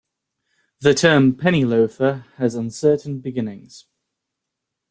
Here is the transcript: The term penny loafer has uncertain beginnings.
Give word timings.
The 0.79 0.95
term 0.95 1.35
penny 1.35 1.63
loafer 1.63 2.25
has 2.37 2.55
uncertain 2.55 3.19
beginnings. 3.19 3.85